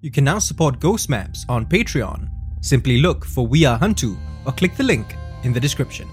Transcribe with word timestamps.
You 0.00 0.12
can 0.12 0.22
now 0.22 0.38
support 0.38 0.78
Ghost 0.78 1.08
Maps 1.08 1.44
on 1.48 1.66
Patreon. 1.66 2.28
Simply 2.60 2.98
look 2.98 3.24
for 3.24 3.48
We 3.48 3.64
Are 3.64 3.76
Hantu 3.76 4.16
or 4.46 4.52
click 4.52 4.76
the 4.76 4.84
link 4.84 5.16
in 5.42 5.52
the 5.52 5.58
description. 5.58 6.08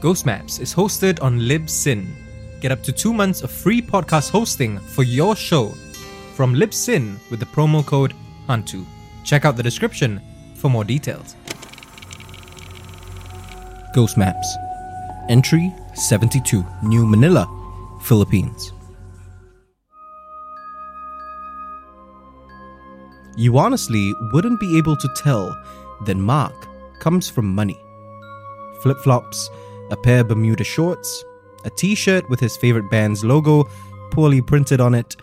Ghost 0.00 0.24
Maps 0.24 0.58
is 0.58 0.74
hosted 0.74 1.22
on 1.22 1.38
Libsyn. 1.38 2.06
Get 2.62 2.72
up 2.72 2.82
to 2.84 2.90
two 2.90 3.12
months 3.12 3.42
of 3.42 3.50
free 3.50 3.82
podcast 3.82 4.30
hosting 4.30 4.78
for 4.78 5.02
your 5.02 5.36
show 5.36 5.74
from 6.34 6.54
Libsyn 6.54 7.18
with 7.30 7.38
the 7.38 7.44
promo 7.44 7.84
code 7.84 8.14
HANTU. 8.48 8.86
Check 9.24 9.44
out 9.44 9.58
the 9.58 9.62
description 9.62 10.18
for 10.54 10.70
more 10.70 10.84
details. 10.84 11.36
Ghost 13.94 14.16
Maps. 14.16 14.56
Entry 15.28 15.70
72, 15.94 16.64
New 16.82 17.06
Manila, 17.06 17.46
Philippines. 18.00 18.72
You 23.36 23.58
honestly 23.58 24.14
wouldn't 24.32 24.60
be 24.60 24.76
able 24.78 24.96
to 24.96 25.08
tell 25.16 25.56
that 26.04 26.16
Mark 26.16 26.68
comes 27.00 27.28
from 27.28 27.54
money. 27.54 27.80
Flip 28.82 28.98
flops, 28.98 29.50
a 29.90 29.96
pair 29.96 30.20
of 30.20 30.28
Bermuda 30.28 30.64
shorts, 30.64 31.24
a 31.64 31.70
t 31.70 31.94
shirt 31.94 32.28
with 32.28 32.40
his 32.40 32.56
favorite 32.56 32.90
band's 32.90 33.24
logo 33.24 33.68
poorly 34.10 34.42
printed 34.42 34.80
on 34.80 34.94
it, 34.94 35.16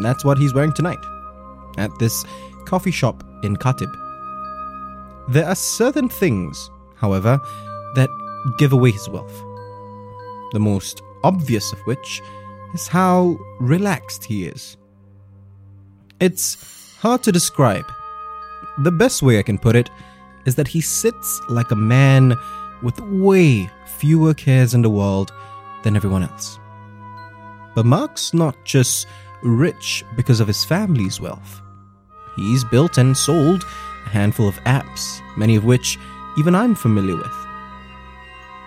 that's 0.00 0.24
what 0.24 0.38
he's 0.38 0.54
wearing 0.54 0.72
tonight 0.72 1.04
at 1.76 1.90
this 1.98 2.24
coffee 2.64 2.90
shop 2.90 3.22
in 3.42 3.56
Khatib. 3.56 3.92
There 5.28 5.46
are 5.46 5.54
certain 5.54 6.08
things, 6.08 6.70
however, 6.96 7.40
that 7.94 8.08
give 8.58 8.72
away 8.72 8.90
his 8.92 9.08
wealth. 9.08 9.36
The 10.52 10.60
most 10.60 11.02
obvious 11.24 11.72
of 11.72 11.78
which 11.80 12.22
is 12.74 12.88
how 12.88 13.38
relaxed 13.60 14.24
he 14.24 14.46
is. 14.46 14.76
It's 16.20 16.56
hard 17.02 17.20
to 17.20 17.32
describe. 17.32 17.92
The 18.78 18.92
best 18.92 19.24
way 19.24 19.40
I 19.40 19.42
can 19.42 19.58
put 19.58 19.74
it 19.74 19.90
is 20.44 20.54
that 20.54 20.68
he 20.68 20.80
sits 20.80 21.40
like 21.48 21.72
a 21.72 21.76
man 21.76 22.36
with 22.80 23.00
way 23.00 23.68
fewer 23.96 24.32
cares 24.34 24.72
in 24.72 24.82
the 24.82 24.88
world 24.88 25.32
than 25.82 25.96
everyone 25.96 26.22
else. 26.22 26.60
But 27.74 27.86
Mark's 27.86 28.32
not 28.32 28.54
just 28.64 29.08
rich 29.42 30.04
because 30.14 30.38
of 30.38 30.46
his 30.46 30.64
family's 30.64 31.20
wealth. 31.20 31.60
He's 32.36 32.62
built 32.62 32.98
and 32.98 33.16
sold 33.16 33.64
a 34.06 34.08
handful 34.08 34.46
of 34.46 34.62
apps, 34.62 35.20
many 35.36 35.56
of 35.56 35.64
which 35.64 35.98
even 36.38 36.54
I'm 36.54 36.76
familiar 36.76 37.16
with. 37.16 37.36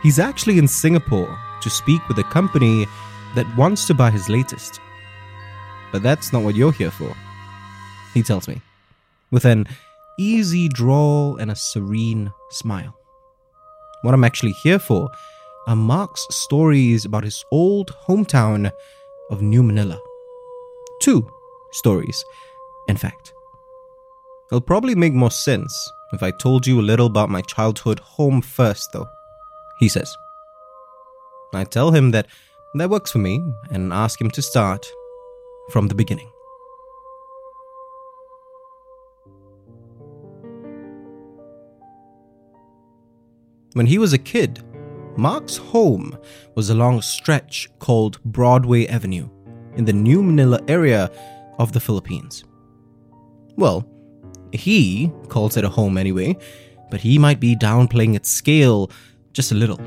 He's 0.03 0.19
actually 0.19 0.58
in 0.58 0.67
Singapore 0.67 1.39
to 1.61 1.69
speak 1.69 2.06
with 2.09 2.19
a 2.19 2.23
company 2.25 2.86
that 3.36 3.47
wants 3.56 3.88
to 3.88 3.94
buy 3.94 4.11
his 4.11 4.28
latest. 4.28 4.81
But 5.94 6.03
that's 6.03 6.33
not 6.33 6.44
what 6.44 6.56
you're 6.56 6.73
here 6.73 6.91
for, 6.91 7.16
he 8.16 8.23
tells 8.23 8.47
me, 8.47 8.59
with 9.30 9.45
an 9.45 9.67
easy 10.17 10.67
drawl 10.69 11.38
and 11.38 11.52
a 11.52 11.55
serene 11.55 12.31
smile. 12.49 12.97
What 14.01 14.16
I'm 14.16 14.23
actually 14.23 14.53
here 14.63 14.79
for 14.79 15.09
are 15.67 15.75
Mark's 15.75 16.25
stories 16.31 17.06
about 17.06 17.23
his 17.23 17.44
old 17.51 17.91
hometown 18.07 18.72
of 19.29 19.41
New 19.41 19.62
Manila. 19.62 20.00
Two 21.01 21.29
stories, 21.72 22.23
in 22.88 22.97
fact. 22.97 23.34
It'll 24.50 24.62
probably 24.62 24.95
make 24.95 25.13
more 25.13 25.31
sense 25.31 25.91
if 26.13 26.23
I 26.23 26.31
told 26.31 26.66
you 26.66 26.79
a 26.79 26.81
little 26.81 27.07
about 27.07 27.29
my 27.29 27.41
childhood 27.41 28.00
home 28.00 28.41
first, 28.41 28.94
though, 28.94 29.09
he 29.79 29.89
says. 29.89 30.16
I 31.53 31.63
tell 31.63 31.91
him 31.91 32.12
that 32.12 32.28
that 32.75 32.89
works 32.89 33.12
for 33.12 33.19
me 33.19 33.44
and 33.72 33.91
ask 33.91 34.19
him 34.19 34.29
to 34.31 34.41
start 34.41 34.85
from 35.72 35.88
the 35.88 35.95
beginning. 35.95 36.31
When 43.75 43.88
he 43.88 43.97
was 43.97 44.13
a 44.13 44.18
kid, 44.18 44.63
Mark's 45.18 45.58
home 45.58 46.18
was 46.56 46.69
along 46.69 47.00
a 47.00 47.02
stretch 47.02 47.69
called 47.80 48.24
Broadway 48.24 48.88
Avenue 48.88 49.30
in 49.75 49.84
the 49.84 49.91
New 49.91 50.24
Manila 50.24 50.62
area 50.69 51.12
of 51.59 51.74
the 51.74 51.81
Philippines. 51.81 52.46
Well, 53.58 53.86
he 54.53 55.12
calls 55.28 55.58
it 55.58 55.66
a 55.66 55.69
home 55.69 55.97
anyway, 55.97 56.38
but 56.90 57.02
he 57.02 57.19
might 57.19 57.41
be 57.41 57.53
downplaying 57.53 58.16
its 58.16 58.31
scale 58.31 58.90
just 59.34 59.52
a 59.52 59.56
little. 59.56 59.81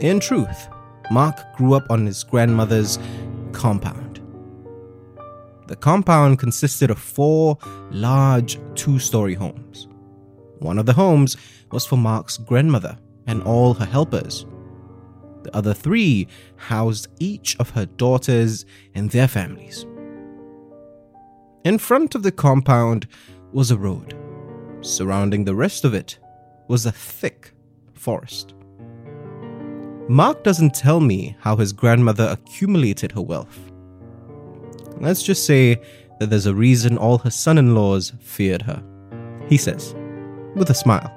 In 0.00 0.20
truth, 0.20 0.68
Mark 1.10 1.38
grew 1.56 1.72
up 1.72 1.90
on 1.90 2.04
his 2.04 2.22
grandmother's 2.24 2.98
compound. 3.52 4.20
The 5.66 5.76
compound 5.76 6.38
consisted 6.38 6.90
of 6.90 6.98
four 6.98 7.56
large 7.90 8.58
two 8.74 8.98
story 8.98 9.32
homes. 9.32 9.88
One 10.60 10.78
of 10.78 10.86
the 10.86 10.92
homes 10.92 11.36
was 11.72 11.86
for 11.86 11.96
Mark's 11.96 12.36
grandmother 12.36 12.98
and 13.26 13.42
all 13.42 13.74
her 13.74 13.84
helpers. 13.84 14.46
The 15.42 15.54
other 15.56 15.74
three 15.74 16.28
housed 16.56 17.08
each 17.18 17.56
of 17.58 17.70
her 17.70 17.86
daughters 17.86 18.66
and 18.94 19.10
their 19.10 19.26
families. 19.28 19.86
In 21.64 21.78
front 21.78 22.14
of 22.14 22.22
the 22.22 22.32
compound 22.32 23.06
was 23.52 23.70
a 23.70 23.76
road. 23.76 24.14
Surrounding 24.82 25.44
the 25.44 25.54
rest 25.54 25.84
of 25.84 25.94
it 25.94 26.18
was 26.68 26.86
a 26.86 26.92
thick 26.92 27.52
forest. 27.94 28.54
Mark 30.08 30.42
doesn't 30.42 30.74
tell 30.74 31.00
me 31.00 31.36
how 31.40 31.56
his 31.56 31.72
grandmother 31.72 32.28
accumulated 32.30 33.12
her 33.12 33.20
wealth. 33.20 33.58
Let's 34.98 35.22
just 35.22 35.46
say 35.46 35.80
that 36.18 36.28
there's 36.28 36.46
a 36.46 36.54
reason 36.54 36.98
all 36.98 37.18
her 37.18 37.30
son 37.30 37.58
in 37.58 37.74
laws 37.74 38.12
feared 38.20 38.62
her, 38.62 38.82
he 39.48 39.56
says, 39.56 39.94
with 40.54 40.70
a 40.70 40.74
smile. 40.74 41.10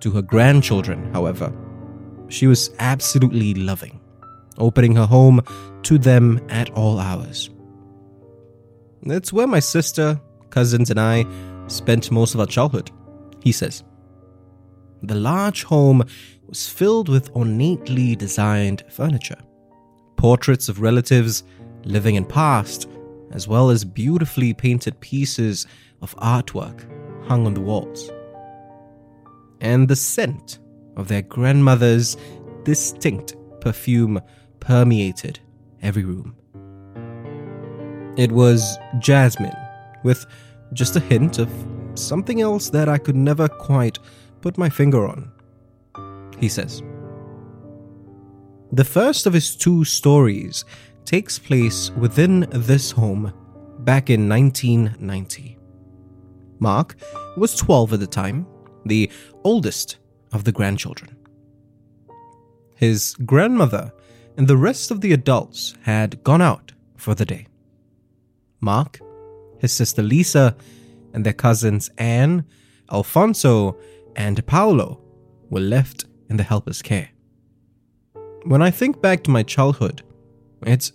To 0.00 0.10
her 0.12 0.22
grandchildren, 0.22 1.12
however, 1.12 1.52
she 2.28 2.46
was 2.46 2.70
absolutely 2.78 3.54
loving, 3.54 4.00
opening 4.58 4.94
her 4.96 5.06
home 5.06 5.40
to 5.82 5.98
them 5.98 6.40
at 6.48 6.70
all 6.70 6.98
hours. 6.98 7.50
It's 9.02 9.32
where 9.32 9.46
my 9.46 9.60
sister, 9.60 10.20
cousins, 10.50 10.90
and 10.90 11.00
I 11.00 11.24
spent 11.68 12.10
most 12.10 12.34
of 12.34 12.40
our 12.40 12.46
childhood, 12.46 12.90
he 13.42 13.52
says. 13.52 13.84
The 15.02 15.14
large 15.14 15.64
home 15.64 16.02
was 16.46 16.68
filled 16.68 17.08
with 17.08 17.30
ornately 17.34 18.16
designed 18.16 18.82
furniture, 18.88 19.38
portraits 20.16 20.68
of 20.68 20.80
relatives 20.80 21.44
living 21.84 22.16
in 22.16 22.24
past, 22.24 22.88
as 23.30 23.46
well 23.46 23.70
as 23.70 23.84
beautifully 23.84 24.54
painted 24.54 24.98
pieces 25.00 25.66
of 26.02 26.16
artwork 26.16 26.84
hung 27.26 27.46
on 27.46 27.54
the 27.54 27.60
walls. 27.60 28.10
And 29.60 29.88
the 29.88 29.96
scent 29.96 30.58
of 30.96 31.08
their 31.08 31.22
grandmother's 31.22 32.16
distinct 32.64 33.36
perfume 33.60 34.20
permeated 34.60 35.38
every 35.82 36.04
room. 36.04 36.36
It 38.16 38.32
was 38.32 38.78
jasmine, 38.98 39.56
with 40.02 40.24
just 40.72 40.96
a 40.96 41.00
hint 41.00 41.38
of 41.38 41.50
something 41.94 42.40
else 42.40 42.70
that 42.70 42.88
I 42.88 42.98
could 42.98 43.16
never 43.16 43.48
quite 43.48 43.98
put 44.40 44.58
my 44.58 44.68
finger 44.68 45.06
on, 45.06 45.30
he 46.38 46.48
says. 46.48 46.82
The 48.72 48.84
first 48.84 49.26
of 49.26 49.32
his 49.32 49.54
two 49.54 49.84
stories 49.84 50.64
takes 51.04 51.38
place 51.38 51.90
within 51.92 52.46
this 52.50 52.90
home 52.90 53.32
back 53.80 54.10
in 54.10 54.28
1990. 54.28 55.55
Mark 56.58 56.96
was 57.36 57.56
12 57.56 57.94
at 57.94 58.00
the 58.00 58.06
time, 58.06 58.46
the 58.84 59.10
oldest 59.44 59.98
of 60.32 60.44
the 60.44 60.52
grandchildren. 60.52 61.16
His 62.76 63.14
grandmother 63.24 63.92
and 64.36 64.46
the 64.46 64.56
rest 64.56 64.90
of 64.90 65.00
the 65.00 65.12
adults 65.12 65.74
had 65.82 66.22
gone 66.22 66.42
out 66.42 66.72
for 66.96 67.14
the 67.14 67.24
day. 67.24 67.46
Mark, 68.60 69.00
his 69.58 69.72
sister 69.72 70.02
Lisa, 70.02 70.56
and 71.12 71.24
their 71.24 71.32
cousins 71.32 71.90
Anne, 71.96 72.44
Alfonso, 72.92 73.76
and 74.14 74.46
Paolo 74.46 75.00
were 75.50 75.60
left 75.60 76.04
in 76.28 76.36
the 76.36 76.42
helper's 76.42 76.82
care. 76.82 77.10
When 78.44 78.62
I 78.62 78.70
think 78.70 79.00
back 79.00 79.24
to 79.24 79.30
my 79.30 79.42
childhood, 79.42 80.02
it's 80.62 80.92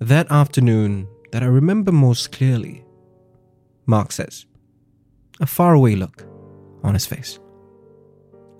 that 0.00 0.30
afternoon 0.30 1.08
that 1.32 1.42
I 1.42 1.46
remember 1.46 1.92
most 1.92 2.32
clearly, 2.32 2.84
Mark 3.86 4.12
says, 4.12 4.46
a 5.40 5.46
faraway 5.46 5.94
look 5.94 6.26
on 6.82 6.94
his 6.94 7.06
face. 7.06 7.38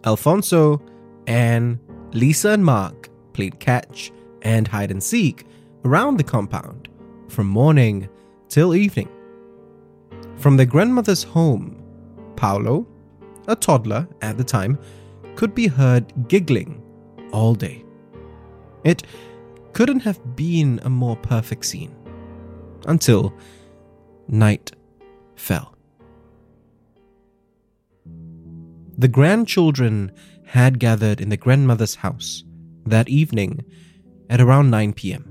Alfonso, 0.04 0.82
and 1.26 1.78
Lisa, 2.12 2.50
and 2.50 2.64
Mark 2.64 3.08
played 3.32 3.58
catch 3.60 4.12
and 4.42 4.68
hide 4.68 4.90
and 4.90 5.02
seek 5.02 5.46
around 5.84 6.18
the 6.18 6.24
compound 6.24 6.88
from 7.28 7.46
morning 7.46 8.08
till 8.48 8.74
evening. 8.74 9.08
From 10.36 10.56
their 10.56 10.66
grandmother's 10.66 11.22
home, 11.22 11.82
Paolo, 12.36 12.86
a 13.48 13.56
toddler 13.56 14.06
at 14.20 14.36
the 14.36 14.44
time, 14.44 14.78
could 15.36 15.54
be 15.54 15.66
heard 15.66 16.28
giggling 16.28 16.82
all 17.32 17.54
day. 17.54 17.84
It 18.84 19.02
couldn't 19.72 20.00
have 20.00 20.36
been 20.36 20.80
a 20.84 20.90
more 20.90 21.16
perfect 21.16 21.64
scene 21.64 21.94
until 22.86 23.34
night 24.28 24.72
fell. 25.36 25.73
The 28.96 29.08
grandchildren 29.08 30.12
had 30.46 30.78
gathered 30.78 31.20
in 31.20 31.28
the 31.28 31.36
grandmother's 31.36 31.96
house 31.96 32.44
that 32.86 33.08
evening 33.08 33.64
at 34.30 34.40
around 34.40 34.70
9 34.70 34.92
p.m. 34.92 35.30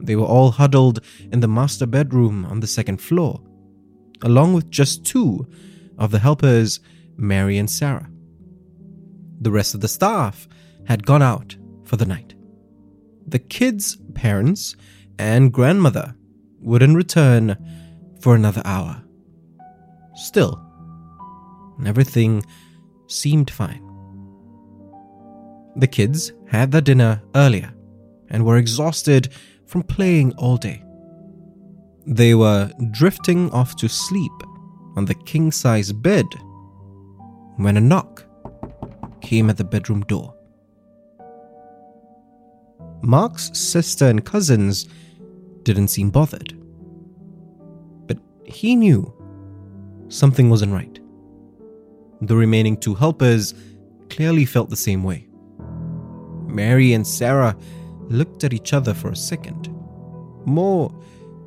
They 0.00 0.16
were 0.16 0.24
all 0.24 0.52
huddled 0.52 1.00
in 1.32 1.40
the 1.40 1.48
master 1.48 1.86
bedroom 1.86 2.44
on 2.46 2.60
the 2.60 2.66
second 2.66 3.02
floor, 3.02 3.40
along 4.22 4.54
with 4.54 4.70
just 4.70 5.04
two 5.04 5.46
of 5.98 6.10
the 6.10 6.20
helpers, 6.20 6.80
Mary 7.16 7.58
and 7.58 7.70
Sarah. 7.70 8.08
The 9.40 9.50
rest 9.50 9.74
of 9.74 9.80
the 9.80 9.88
staff 9.88 10.48
had 10.86 11.04
gone 11.04 11.22
out 11.22 11.56
for 11.84 11.96
the 11.96 12.06
night. 12.06 12.34
The 13.26 13.38
kids' 13.38 13.98
parents 14.14 14.74
and 15.18 15.52
grandmother 15.52 16.14
wouldn't 16.60 16.96
return 16.96 17.56
for 18.20 18.34
another 18.34 18.62
hour. 18.64 19.02
Still, 20.14 20.67
everything 21.86 22.42
seemed 23.06 23.50
fine. 23.50 23.84
The 25.76 25.86
kids 25.86 26.32
had 26.48 26.72
their 26.72 26.80
dinner 26.80 27.22
earlier 27.34 27.72
and 28.30 28.44
were 28.44 28.56
exhausted 28.56 29.28
from 29.66 29.82
playing 29.82 30.32
all 30.32 30.56
day. 30.56 30.82
They 32.06 32.34
were 32.34 32.72
drifting 32.90 33.50
off 33.52 33.76
to 33.76 33.88
sleep 33.88 34.32
on 34.96 35.04
the 35.04 35.14
king 35.14 35.52
size 35.52 35.92
bed 35.92 36.26
when 37.56 37.76
a 37.76 37.80
knock 37.80 38.24
came 39.20 39.50
at 39.50 39.56
the 39.56 39.64
bedroom 39.64 40.00
door. 40.02 40.34
Mark's 43.02 43.56
sister 43.56 44.06
and 44.06 44.24
cousins 44.24 44.88
didn't 45.62 45.88
seem 45.88 46.10
bothered. 46.10 46.54
But 48.06 48.18
he 48.44 48.74
knew 48.74 49.12
something 50.08 50.50
wasn't 50.50 50.72
right. 50.72 50.98
The 52.22 52.36
remaining 52.36 52.76
two 52.76 52.94
helpers 52.94 53.54
clearly 54.10 54.44
felt 54.44 54.70
the 54.70 54.76
same 54.76 55.04
way. 55.04 55.28
Mary 56.46 56.92
and 56.92 57.06
Sarah 57.06 57.56
looked 58.08 58.42
at 58.44 58.52
each 58.52 58.72
other 58.72 58.94
for 58.94 59.10
a 59.10 59.16
second, 59.16 59.68
more 60.46 60.92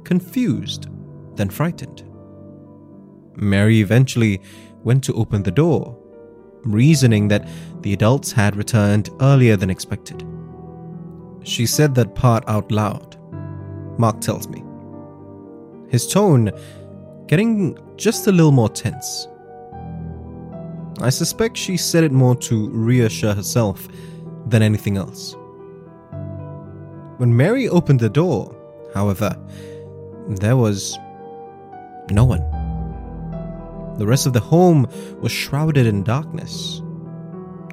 confused 0.03 0.87
than 1.35 1.49
frightened. 1.49 2.03
Mary 3.35 3.81
eventually 3.81 4.41
went 4.83 5.03
to 5.03 5.13
open 5.15 5.43
the 5.43 5.51
door, 5.51 5.97
reasoning 6.63 7.27
that 7.29 7.47
the 7.81 7.93
adults 7.93 8.31
had 8.31 8.55
returned 8.55 9.09
earlier 9.21 9.55
than 9.55 9.69
expected. 9.69 10.25
She 11.43 11.65
said 11.65 11.95
that 11.95 12.15
part 12.15 12.43
out 12.47 12.71
loud, 12.71 13.17
Mark 13.97 14.21
tells 14.21 14.47
me. 14.47 14.63
His 15.89 16.07
tone 16.07 16.51
getting 17.27 17.77
just 17.97 18.27
a 18.27 18.31
little 18.31 18.51
more 18.51 18.69
tense. 18.69 19.27
I 21.01 21.09
suspect 21.09 21.57
she 21.57 21.77
said 21.77 22.03
it 22.03 22.11
more 22.11 22.35
to 22.35 22.69
reassure 22.69 23.33
herself 23.33 23.87
than 24.45 24.61
anything 24.61 24.97
else. 24.97 25.35
When 27.17 27.35
Mary 27.35 27.67
opened 27.67 27.99
the 27.99 28.09
door, 28.09 28.55
however, 28.93 29.35
there 30.27 30.57
was 30.57 30.97
no 32.11 32.25
one. 32.25 32.41
The 33.97 34.05
rest 34.05 34.25
of 34.25 34.33
the 34.33 34.39
home 34.39 34.87
was 35.21 35.31
shrouded 35.31 35.87
in 35.87 36.03
darkness. 36.03 36.81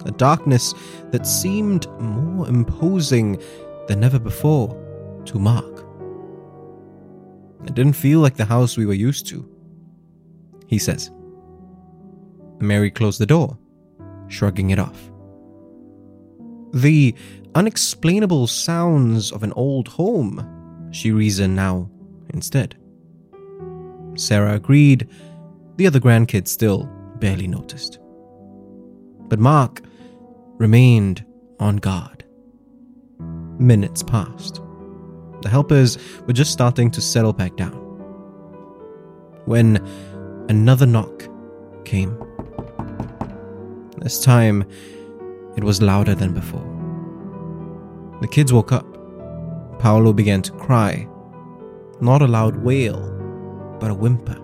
A 0.06 0.10
darkness 0.10 0.74
that 1.10 1.26
seemed 1.26 1.86
more 2.00 2.48
imposing 2.48 3.40
than 3.88 4.04
ever 4.04 4.18
before 4.18 4.76
to 5.26 5.38
Mark. 5.38 5.84
It 7.66 7.74
didn't 7.74 7.94
feel 7.94 8.20
like 8.20 8.36
the 8.36 8.44
house 8.44 8.76
we 8.76 8.86
were 8.86 8.94
used 8.94 9.26
to, 9.28 9.46
he 10.66 10.78
says. 10.78 11.10
Mary 12.60 12.90
closed 12.90 13.20
the 13.20 13.26
door, 13.26 13.56
shrugging 14.28 14.70
it 14.70 14.78
off. 14.78 15.10
The 16.72 17.14
unexplainable 17.54 18.46
sounds 18.46 19.32
of 19.32 19.42
an 19.42 19.52
old 19.52 19.88
home, 19.88 20.88
she 20.90 21.12
reasoned 21.12 21.56
now 21.56 21.90
instead. 22.30 22.76
Sarah 24.16 24.54
agreed, 24.54 25.08
the 25.76 25.86
other 25.86 26.00
grandkids 26.00 26.48
still 26.48 26.88
barely 27.20 27.46
noticed. 27.46 27.98
But 29.28 29.38
Mark 29.38 29.82
remained 30.58 31.24
on 31.60 31.76
guard. 31.76 32.24
Minutes 33.58 34.02
passed. 34.02 34.60
The 35.42 35.48
helpers 35.48 35.98
were 36.26 36.32
just 36.32 36.52
starting 36.52 36.90
to 36.90 37.00
settle 37.00 37.32
back 37.32 37.56
down. 37.56 37.76
When 39.44 39.76
another 40.48 40.86
knock 40.86 41.28
came. 41.84 42.16
This 44.08 44.20
time, 44.20 44.64
it 45.58 45.62
was 45.62 45.82
louder 45.82 46.14
than 46.14 46.32
before. 46.32 46.64
The 48.22 48.26
kids 48.26 48.54
woke 48.54 48.72
up. 48.72 48.86
Paolo 49.78 50.14
began 50.14 50.40
to 50.40 50.52
cry. 50.52 51.06
Not 52.00 52.22
a 52.22 52.26
loud 52.26 52.56
wail, 52.56 52.98
but 53.78 53.90
a 53.90 53.94
whimper. 53.94 54.38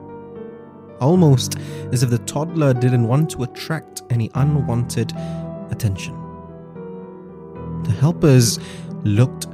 Almost 1.01 1.57
as 1.93 2.03
if 2.03 2.11
the 2.11 2.19
toddler 2.19 2.75
didn't 2.75 3.09
want 3.09 3.31
to 3.31 3.45
attract 3.45 4.03
any 4.11 4.31
unwanted 4.35 5.15
attention. 5.71 6.15
The 7.85 7.93
helpers 7.93 8.59
looked 9.03 9.47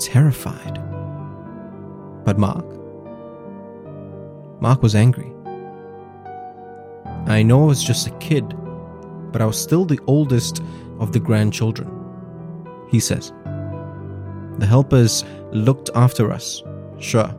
terrified. 0.00 0.82
But 2.24 2.40
Mark? 2.40 2.66
Mark 4.60 4.82
was 4.82 4.96
angry. 4.96 5.32
I 7.26 7.44
know 7.44 7.62
I 7.62 7.66
was 7.66 7.84
just 7.84 8.08
a 8.08 8.18
kid 8.18 8.52
but 9.34 9.42
I 9.42 9.46
was 9.46 9.60
still 9.60 9.84
the 9.84 9.98
oldest 10.06 10.62
of 11.00 11.10
the 11.10 11.18
grandchildren. 11.18 11.90
He 12.88 13.00
says, 13.00 13.32
The 14.58 14.66
helpers 14.66 15.24
looked 15.50 15.90
after 15.96 16.30
us, 16.30 16.62
sure, 17.00 17.34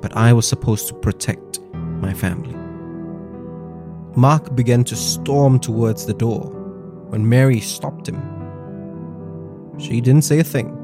but 0.00 0.16
I 0.16 0.32
was 0.32 0.48
supposed 0.48 0.88
to 0.88 0.94
protect 0.94 1.60
my 1.72 2.12
family. 2.12 2.56
Mark 4.16 4.56
began 4.56 4.82
to 4.82 4.96
storm 4.96 5.60
towards 5.60 6.06
the 6.06 6.12
door 6.12 6.40
when 7.10 7.28
Mary 7.28 7.60
stopped 7.60 8.08
him. 8.08 8.20
She 9.78 10.00
didn't 10.00 10.22
say 10.22 10.40
a 10.40 10.44
thing. 10.44 10.76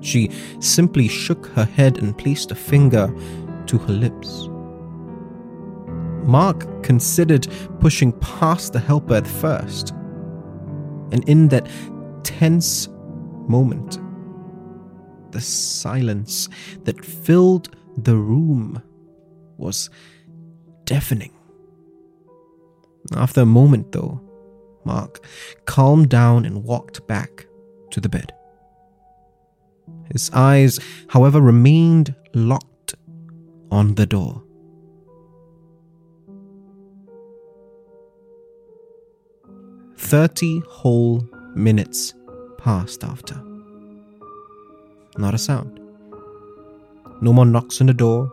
She 0.00 0.30
simply 0.60 1.08
shook 1.08 1.48
her 1.48 1.66
head 1.66 1.98
and 1.98 2.16
placed 2.16 2.52
a 2.52 2.54
finger 2.54 3.14
to 3.66 3.76
her 3.76 3.92
lips. 3.92 4.48
Mark 6.26 6.82
considered 6.82 7.46
pushing 7.80 8.12
past 8.20 8.72
the 8.72 8.80
helper 8.80 9.14
at 9.14 9.26
first. 9.26 9.90
And 11.12 11.26
in 11.28 11.48
that 11.48 11.68
tense 12.24 12.88
moment, 13.48 13.98
the 15.30 15.40
silence 15.40 16.48
that 16.84 17.04
filled 17.04 17.76
the 17.96 18.16
room 18.16 18.82
was 19.56 19.90
deafening. 20.84 21.32
After 23.14 23.42
a 23.42 23.46
moment, 23.46 23.92
though, 23.92 24.20
Mark 24.84 25.24
calmed 25.64 26.08
down 26.08 26.44
and 26.44 26.64
walked 26.64 27.06
back 27.06 27.46
to 27.90 28.00
the 28.00 28.08
bed. 28.08 28.32
His 30.12 30.30
eyes, 30.32 30.80
however, 31.08 31.40
remained 31.40 32.14
locked 32.34 32.94
on 33.70 33.94
the 33.94 34.06
door. 34.06 34.42
30 40.06 40.62
whole 40.68 41.28
minutes 41.56 42.14
passed 42.58 43.02
after. 43.02 43.34
Not 45.18 45.34
a 45.34 45.38
sound. 45.38 45.80
No 47.20 47.32
more 47.32 47.44
knocks 47.44 47.80
on 47.80 47.88
the 47.88 47.92
door. 47.92 48.30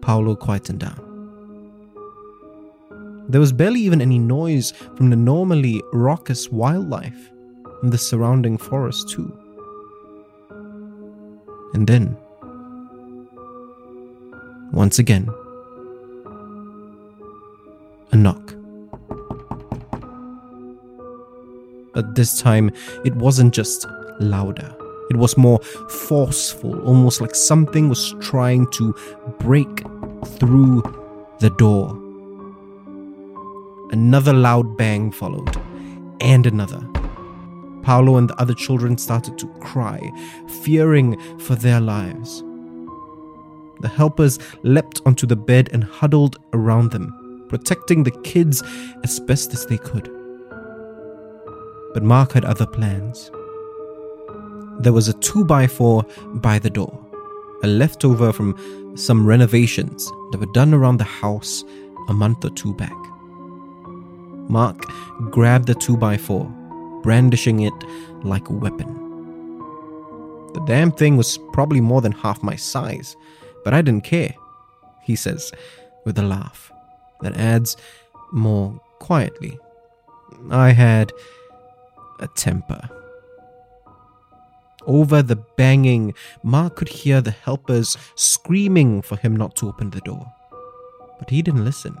Paolo 0.00 0.36
quietened 0.36 0.78
down. 0.78 1.00
There 3.28 3.40
was 3.40 3.52
barely 3.52 3.80
even 3.80 4.00
any 4.00 4.20
noise 4.20 4.72
from 4.96 5.10
the 5.10 5.16
normally 5.16 5.82
raucous 5.92 6.50
wildlife 6.50 7.32
in 7.82 7.90
the 7.90 7.98
surrounding 7.98 8.58
forest, 8.58 9.08
too. 9.08 9.36
And 11.74 11.84
then, 11.84 12.16
once 14.70 15.00
again, 15.00 15.28
a 18.12 18.16
knock. 18.16 18.61
But 22.02 22.16
this 22.16 22.40
time, 22.40 22.72
it 23.04 23.14
wasn't 23.14 23.54
just 23.54 23.86
louder. 24.18 24.74
It 25.08 25.16
was 25.16 25.36
more 25.36 25.60
forceful, 26.08 26.80
almost 26.80 27.20
like 27.20 27.36
something 27.36 27.88
was 27.88 28.16
trying 28.20 28.66
to 28.72 28.92
break 29.38 29.84
through 30.38 30.82
the 31.38 31.50
door. 31.50 31.96
Another 33.92 34.32
loud 34.32 34.76
bang 34.76 35.12
followed, 35.12 35.56
and 36.20 36.44
another. 36.44 36.80
Paolo 37.82 38.16
and 38.16 38.28
the 38.28 38.40
other 38.40 38.54
children 38.54 38.98
started 38.98 39.38
to 39.38 39.46
cry, 39.60 40.00
fearing 40.62 41.20
for 41.38 41.54
their 41.54 41.80
lives. 41.80 42.42
The 43.80 43.88
helpers 43.88 44.40
leapt 44.64 45.02
onto 45.06 45.26
the 45.26 45.36
bed 45.36 45.68
and 45.72 45.84
huddled 45.84 46.38
around 46.52 46.90
them, 46.90 47.46
protecting 47.48 48.02
the 48.02 48.22
kids 48.22 48.60
as 49.04 49.20
best 49.20 49.52
as 49.52 49.66
they 49.66 49.78
could. 49.78 50.21
But 51.94 52.02
Mark 52.02 52.32
had 52.32 52.44
other 52.44 52.66
plans. 52.66 53.30
There 54.80 54.92
was 54.92 55.08
a 55.08 55.14
2x4 55.14 56.40
by 56.40 56.58
the 56.58 56.70
door, 56.70 56.98
a 57.62 57.66
leftover 57.66 58.32
from 58.32 58.56
some 58.96 59.26
renovations 59.26 60.06
that 60.30 60.38
were 60.40 60.52
done 60.52 60.74
around 60.74 60.98
the 60.98 61.04
house 61.04 61.64
a 62.08 62.12
month 62.12 62.44
or 62.44 62.50
two 62.50 62.74
back. 62.74 62.96
Mark 64.48 64.84
grabbed 65.30 65.66
the 65.66 65.74
2x4, 65.74 67.02
brandishing 67.02 67.60
it 67.60 67.74
like 68.24 68.48
a 68.48 68.52
weapon. 68.52 68.98
The 70.54 70.64
damn 70.66 70.92
thing 70.92 71.16
was 71.16 71.38
probably 71.52 71.80
more 71.80 72.00
than 72.00 72.12
half 72.12 72.42
my 72.42 72.56
size, 72.56 73.16
but 73.64 73.72
I 73.72 73.82
didn't 73.82 74.04
care, 74.04 74.34
he 75.02 75.16
says 75.16 75.52
with 76.04 76.18
a 76.18 76.22
laugh 76.22 76.72
that 77.22 77.36
adds 77.36 77.76
more 78.32 78.80
quietly. 78.98 79.58
I 80.50 80.70
had 80.70 81.12
a 82.22 82.28
temper. 82.28 82.88
Over 84.86 85.22
the 85.22 85.36
banging, 85.36 86.14
Mark 86.42 86.76
could 86.76 86.88
hear 86.88 87.20
the 87.20 87.30
helpers 87.30 87.96
screaming 88.16 89.02
for 89.02 89.16
him 89.16 89.36
not 89.36 89.54
to 89.56 89.68
open 89.68 89.90
the 89.90 90.00
door. 90.00 90.26
But 91.18 91.30
he 91.30 91.42
didn't 91.42 91.64
listen. 91.64 91.96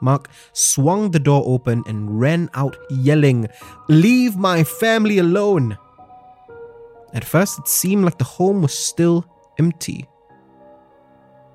Mark 0.00 0.28
swung 0.52 1.10
the 1.10 1.18
door 1.18 1.42
open 1.46 1.82
and 1.86 2.20
ran 2.20 2.50
out 2.54 2.76
yelling, 2.90 3.48
Leave 3.88 4.36
my 4.36 4.62
family 4.62 5.18
alone! 5.18 5.78
At 7.14 7.24
first, 7.24 7.58
it 7.58 7.66
seemed 7.66 8.04
like 8.04 8.18
the 8.18 8.24
home 8.24 8.62
was 8.62 8.74
still 8.74 9.24
empty. 9.58 10.06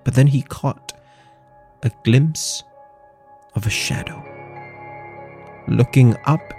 But 0.03 0.15
then 0.15 0.27
he 0.27 0.41
caught 0.41 0.93
a 1.83 1.91
glimpse 2.03 2.63
of 3.53 3.67
a 3.67 3.69
shadow 3.69 4.30
looking 5.71 6.15
up 6.25 6.53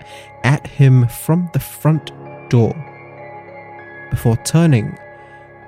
at 0.45 0.66
him 0.66 1.07
from 1.09 1.49
the 1.52 1.61
front 1.61 2.11
door 2.49 2.75
before 4.11 4.37
turning 4.45 4.97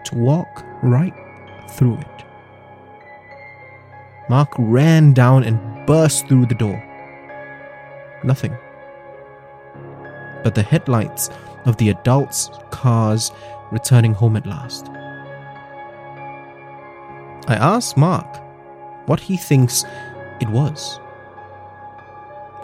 to 0.05 0.15
walk 0.17 0.65
right 0.83 1.15
through 1.71 1.97
it. 1.97 2.25
Mark 4.29 4.49
ran 4.59 5.13
down 5.13 5.45
and 5.45 5.87
burst 5.87 6.27
through 6.29 6.47
the 6.47 6.55
door. 6.55 6.83
Nothing. 8.23 8.57
But 10.43 10.55
the 10.55 10.63
headlights 10.63 11.31
of 11.65 11.77
the 11.77 11.91
adults' 11.91 12.51
cars 12.71 13.33
returning 13.71 14.15
home 14.15 14.37
at 14.37 14.47
last. 14.47 14.89
I 17.47 17.57
asked 17.57 17.97
Mark 17.97 18.41
what 19.07 19.21
he 19.21 19.37
thinks 19.37 19.85
it 20.41 20.49
was. 20.49 21.01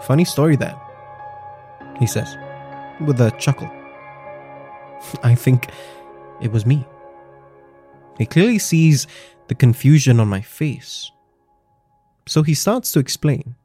Funny 0.03 0.25
story 0.25 0.55
that, 0.57 0.77
he 1.99 2.07
says, 2.07 2.35
with 2.99 3.21
a 3.21 3.31
chuckle. 3.37 3.69
I 5.23 5.35
think 5.35 5.69
it 6.41 6.51
was 6.51 6.65
me. 6.65 6.85
He 8.17 8.25
clearly 8.25 8.59
sees 8.59 9.07
the 9.47 9.55
confusion 9.55 10.19
on 10.19 10.27
my 10.27 10.41
face. 10.41 11.11
So 12.27 12.43
he 12.43 12.53
starts 12.53 12.91
to 12.93 12.99
explain. 12.99 13.55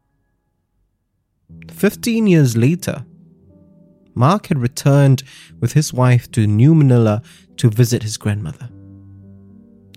Fifteen 1.70 2.26
years 2.26 2.56
later, 2.56 3.04
Mark 4.14 4.46
had 4.46 4.58
returned 4.58 5.22
with 5.60 5.74
his 5.74 5.92
wife 5.92 6.30
to 6.32 6.46
New 6.46 6.74
Manila 6.74 7.22
to 7.58 7.70
visit 7.70 8.02
his 8.02 8.16
grandmother. 8.16 8.68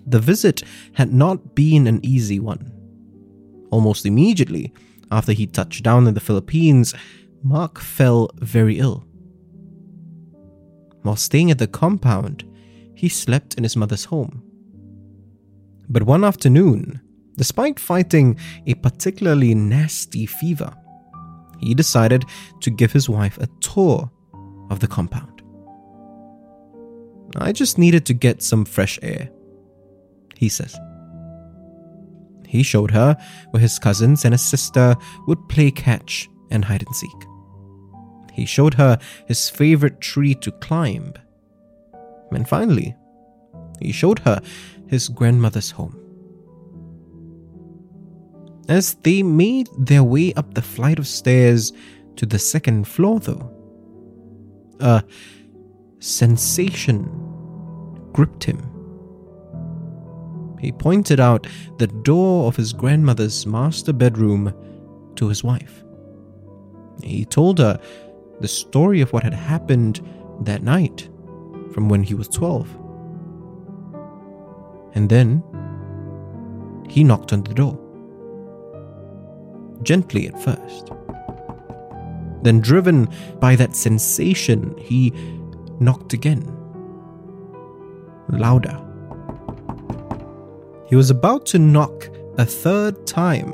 The 0.06 0.20
visit 0.20 0.62
had 0.92 1.12
not 1.12 1.54
been 1.54 1.86
an 1.86 2.00
easy 2.04 2.38
one. 2.38 2.72
Almost 3.70 4.04
immediately 4.06 4.72
after 5.10 5.32
he 5.32 5.46
touched 5.46 5.82
down 5.82 6.06
in 6.06 6.14
the 6.14 6.20
Philippines, 6.20 6.94
Mark 7.42 7.78
fell 7.78 8.30
very 8.36 8.78
ill. 8.78 9.04
While 11.02 11.16
staying 11.16 11.50
at 11.50 11.58
the 11.58 11.66
compound, 11.66 12.44
he 12.94 13.08
slept 13.08 13.54
in 13.54 13.62
his 13.62 13.76
mother's 13.76 14.04
home. 14.04 14.42
But 15.88 16.02
one 16.02 16.22
afternoon, 16.22 17.00
despite 17.36 17.80
fighting 17.80 18.38
a 18.66 18.74
particularly 18.74 19.54
nasty 19.54 20.26
fever, 20.26 20.72
he 21.58 21.74
decided 21.74 22.24
to 22.60 22.70
give 22.70 22.92
his 22.92 23.08
wife 23.08 23.38
a 23.38 23.48
tour 23.60 24.10
of 24.70 24.80
the 24.80 24.86
compound. 24.86 25.42
I 27.36 27.52
just 27.52 27.78
needed 27.78 28.04
to 28.06 28.14
get 28.14 28.42
some 28.42 28.64
fresh 28.64 28.98
air, 29.02 29.30
he 30.36 30.48
says. 30.48 30.76
He 32.50 32.64
showed 32.64 32.90
her 32.90 33.16
where 33.50 33.60
his 33.60 33.78
cousins 33.78 34.24
and 34.24 34.34
his 34.34 34.42
sister 34.42 34.96
would 35.28 35.48
play 35.48 35.70
catch 35.70 36.28
and 36.50 36.64
hide 36.64 36.82
and 36.84 36.96
seek. 36.96 37.24
He 38.32 38.44
showed 38.44 38.74
her 38.74 38.98
his 39.28 39.48
favorite 39.48 40.00
tree 40.00 40.34
to 40.34 40.50
climb. 40.50 41.14
And 42.32 42.48
finally, 42.48 42.96
he 43.80 43.92
showed 43.92 44.18
her 44.20 44.42
his 44.88 45.08
grandmother's 45.08 45.70
home. 45.70 45.96
As 48.68 48.94
they 48.94 49.22
made 49.22 49.68
their 49.78 50.02
way 50.02 50.34
up 50.34 50.54
the 50.54 50.62
flight 50.62 50.98
of 50.98 51.06
stairs 51.06 51.72
to 52.16 52.26
the 52.26 52.38
second 52.40 52.88
floor, 52.88 53.20
though, 53.20 53.48
a 54.80 55.04
sensation 56.00 57.08
gripped 58.12 58.42
him. 58.42 58.69
He 60.60 60.72
pointed 60.72 61.20
out 61.20 61.46
the 61.78 61.86
door 61.86 62.46
of 62.46 62.56
his 62.56 62.72
grandmother's 62.72 63.46
master 63.46 63.92
bedroom 63.92 64.54
to 65.16 65.28
his 65.28 65.42
wife. 65.42 65.82
He 67.02 67.24
told 67.24 67.58
her 67.58 67.80
the 68.40 68.48
story 68.48 69.00
of 69.00 69.12
what 69.12 69.22
had 69.22 69.32
happened 69.32 70.06
that 70.42 70.62
night 70.62 71.08
from 71.72 71.88
when 71.88 72.02
he 72.02 72.14
was 72.14 72.28
12. 72.28 72.68
And 74.94 75.08
then 75.08 75.42
he 76.88 77.04
knocked 77.04 77.32
on 77.32 77.42
the 77.42 77.54
door. 77.54 77.78
Gently 79.82 80.28
at 80.28 80.42
first. 80.42 80.90
Then, 82.42 82.60
driven 82.60 83.08
by 83.38 83.54
that 83.56 83.76
sensation, 83.76 84.74
he 84.78 85.12
knocked 85.78 86.12
again. 86.12 86.44
Louder. 88.28 88.89
He 90.90 90.96
was 90.96 91.08
about 91.08 91.46
to 91.46 91.58
knock 91.60 92.10
a 92.36 92.44
third 92.44 93.06
time 93.06 93.52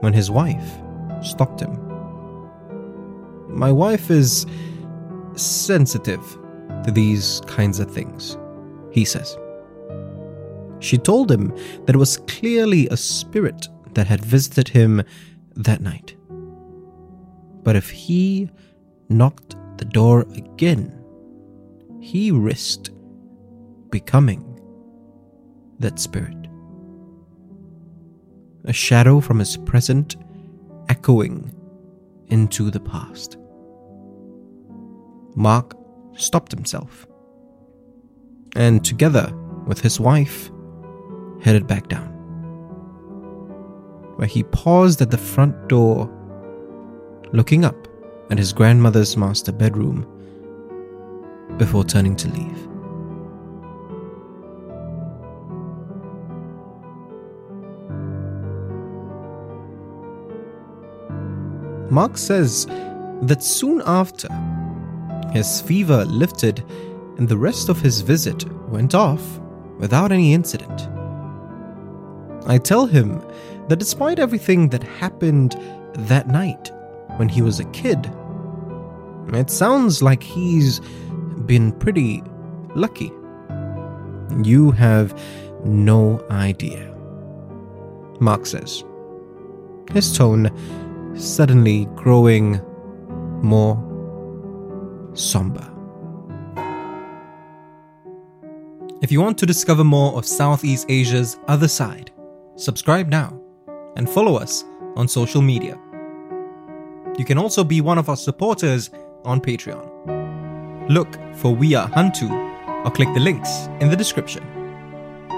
when 0.00 0.12
his 0.12 0.30
wife 0.30 0.78
stopped 1.20 1.60
him. 1.60 1.76
My 3.48 3.72
wife 3.72 4.12
is 4.12 4.46
sensitive 5.34 6.22
to 6.84 6.92
these 6.92 7.40
kinds 7.48 7.80
of 7.80 7.90
things, 7.90 8.38
he 8.92 9.04
says. 9.04 9.36
She 10.78 10.98
told 10.98 11.32
him 11.32 11.52
that 11.84 11.96
it 11.96 11.98
was 11.98 12.18
clearly 12.28 12.86
a 12.88 12.96
spirit 12.96 13.68
that 13.94 14.06
had 14.06 14.24
visited 14.24 14.68
him 14.68 15.02
that 15.56 15.80
night. 15.80 16.14
But 17.64 17.74
if 17.74 17.90
he 17.90 18.50
knocked 19.08 19.56
the 19.78 19.84
door 19.84 20.20
again, 20.36 21.02
he 22.00 22.30
risked 22.30 22.90
becoming 23.90 24.52
that 25.78 25.98
spirit. 25.98 26.35
A 28.66 28.72
shadow 28.72 29.20
from 29.20 29.38
his 29.38 29.56
present 29.58 30.16
echoing 30.88 31.52
into 32.28 32.70
the 32.70 32.80
past. 32.80 33.36
Mark 35.36 35.74
stopped 36.16 36.50
himself 36.50 37.06
and, 38.56 38.84
together 38.84 39.32
with 39.66 39.80
his 39.80 40.00
wife, 40.00 40.50
headed 41.42 41.66
back 41.68 41.88
down, 41.88 42.08
where 44.16 44.26
he 44.26 44.42
paused 44.42 45.00
at 45.00 45.12
the 45.12 45.18
front 45.18 45.68
door, 45.68 46.10
looking 47.32 47.64
up 47.64 47.86
at 48.30 48.38
his 48.38 48.52
grandmother's 48.52 49.16
master 49.16 49.52
bedroom 49.52 50.04
before 51.56 51.84
turning 51.84 52.16
to 52.16 52.28
leave. 52.30 52.68
Mark 61.90 62.18
says 62.18 62.66
that 63.22 63.42
soon 63.42 63.82
after, 63.86 64.28
his 65.32 65.60
fever 65.60 66.04
lifted 66.04 66.64
and 67.18 67.28
the 67.28 67.36
rest 67.36 67.68
of 67.68 67.80
his 67.80 68.00
visit 68.00 68.44
went 68.68 68.94
off 68.94 69.38
without 69.78 70.12
any 70.12 70.34
incident. 70.34 70.88
I 72.46 72.58
tell 72.58 72.86
him 72.86 73.20
that 73.68 73.78
despite 73.78 74.18
everything 74.18 74.68
that 74.70 74.82
happened 74.82 75.56
that 75.94 76.28
night 76.28 76.70
when 77.16 77.28
he 77.28 77.42
was 77.42 77.60
a 77.60 77.64
kid, 77.66 78.10
it 79.32 79.50
sounds 79.50 80.02
like 80.02 80.22
he's 80.22 80.80
been 81.46 81.72
pretty 81.72 82.22
lucky. 82.74 83.12
You 84.42 84.70
have 84.72 85.18
no 85.64 86.24
idea. 86.30 86.94
Mark 88.20 88.46
says, 88.46 88.84
his 89.92 90.16
tone 90.16 90.50
suddenly 91.16 91.86
growing 91.94 92.60
more 93.42 93.82
somber. 95.14 95.72
If 99.02 99.12
you 99.12 99.20
want 99.20 99.38
to 99.38 99.46
discover 99.46 99.84
more 99.84 100.14
of 100.14 100.24
Southeast 100.24 100.86
Asia's 100.88 101.38
other 101.48 101.68
side, 101.68 102.10
subscribe 102.56 103.08
now 103.08 103.38
and 103.96 104.08
follow 104.08 104.36
us 104.36 104.64
on 104.96 105.06
social 105.08 105.42
media. 105.42 105.78
You 107.18 107.24
can 107.24 107.38
also 107.38 107.64
be 107.64 107.80
one 107.80 107.98
of 107.98 108.08
our 108.08 108.16
supporters 108.16 108.90
on 109.24 109.40
Patreon. 109.40 110.88
Look 110.88 111.18
for 111.36 111.54
We 111.54 111.74
Are 111.74 111.88
Hantu 111.88 112.30
or 112.84 112.90
click 112.90 113.12
the 113.14 113.20
links 113.20 113.68
in 113.80 113.90
the 113.90 113.96
description. 113.96 114.44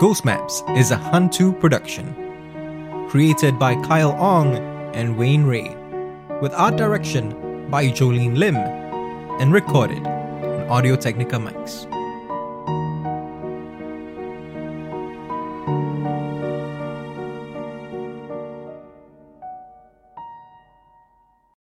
Ghost 0.00 0.24
Maps 0.24 0.62
is 0.76 0.90
a 0.90 0.96
Hantu 0.96 1.58
production, 1.58 3.08
created 3.08 3.58
by 3.58 3.74
Kyle 3.82 4.12
Ong 4.12 4.77
and 4.94 5.16
Wayne 5.16 5.44
Rée, 5.44 6.40
with 6.40 6.52
art 6.54 6.76
direction 6.76 7.70
by 7.70 7.86
Jolene 7.86 8.36
Lim, 8.36 8.56
and 8.56 9.52
recorded 9.52 10.06
on 10.06 10.68
Audio 10.68 10.96
Technica 10.96 11.36
mics. 11.36 11.97